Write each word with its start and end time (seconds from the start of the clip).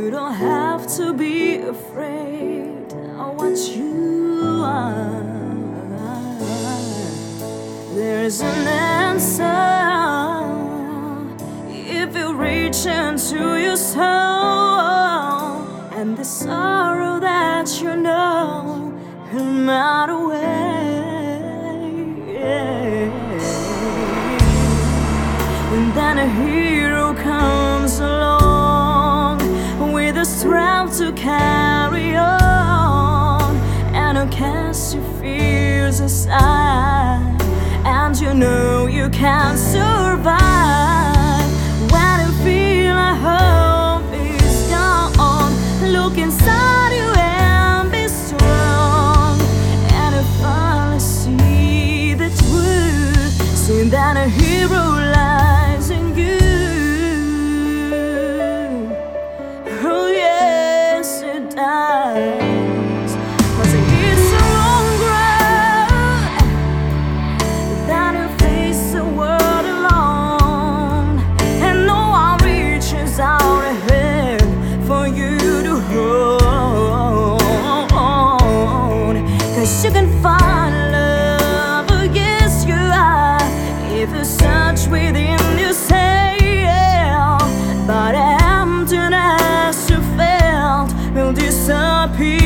You 0.00 0.10
don't 0.10 0.32
have 0.32 0.86
to 0.96 1.12
be 1.12 1.58
afraid 1.58 2.90
of 3.20 3.36
what 3.36 3.58
you 3.76 4.62
are. 4.64 5.20
There's 7.94 8.40
an 8.40 8.66
answer 8.66 9.44
if 11.68 12.16
you 12.16 12.34
reach 12.34 12.86
into 12.86 13.58
your 13.60 13.76
soul 13.76 14.00
and 15.98 16.16
the 16.16 16.24
sorrow 16.24 17.20
that 17.20 17.68
you 17.82 17.94
know 17.94 18.98
will 19.34 19.44
melt 19.44 20.08
away. 20.08 21.44
Yeah. 22.38 23.10
And 25.74 25.92
then 25.92 26.18
a 26.18 26.26
hero 26.26 27.12
comes 27.12 27.98
along 28.00 28.39
the 30.20 30.26
strength 30.26 30.98
to 30.98 31.12
carry 31.12 32.14
on. 32.14 33.56
And 33.94 34.18
who 34.18 34.28
casts 34.28 34.92
your 34.92 35.02
fears 35.18 36.00
aside. 36.00 37.40
And 37.86 38.14
you 38.20 38.34
know 38.34 38.86
you 38.86 39.08
can 39.08 39.56
survive 39.56 40.79
'Cause 79.60 79.84
you 79.84 79.90
can 79.90 80.08
find 80.22 80.74
love, 80.90 81.90
yes 82.14 82.64
you 82.64 82.80
are, 83.12 83.42
if 83.92 84.08
you 84.16 84.24
search 84.24 84.88
within 84.88 85.38
yourself. 85.58 87.42
But 87.86 88.14
emptiness 88.14 89.90
you 89.90 89.98
felt 90.16 90.88
will 91.14 91.34
disappear. 91.34 92.38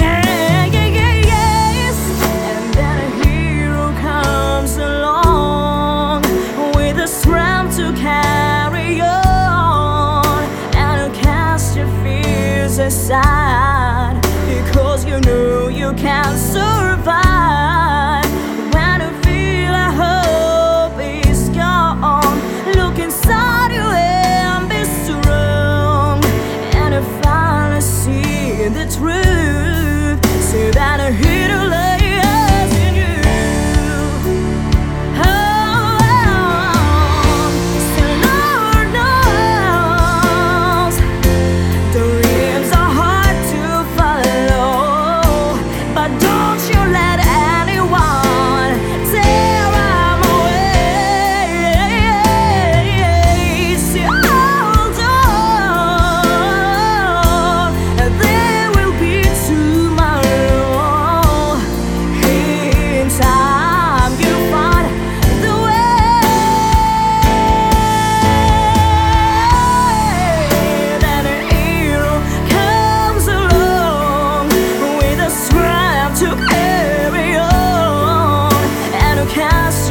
Yeah, 0.00 0.66
yeah, 0.76 0.88
yeah, 0.98 1.14
yes. 1.32 1.96
And 2.52 2.66
then 2.78 2.96
a 3.06 3.10
hero 3.24 3.86
comes 4.08 4.76
along 4.76 6.20
with 6.76 6.96
the 6.98 7.06
strength 7.06 7.78
to 7.78 7.86
carry 7.94 9.00
on 9.00 10.42
and 10.76 11.14
cast 11.14 11.76
your 11.78 11.88
fears 12.02 12.76
aside 12.78 13.43
you 15.84 15.92
can 15.92 16.38
survive 16.38 16.73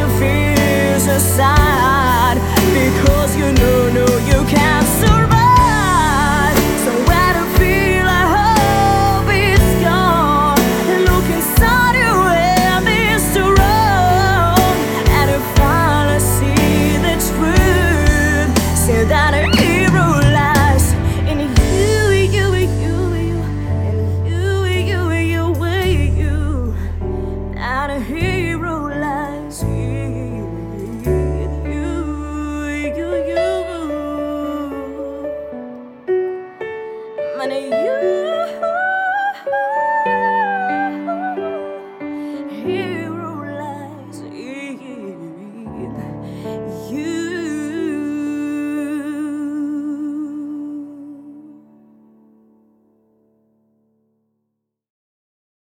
your 0.00 0.08
fears 0.18 1.06
aside 1.06 2.38
because 2.72 3.36
you 3.36 3.52
know, 3.52 3.90
no, 3.92 4.06
you 4.26 4.44
can't. 4.48 4.79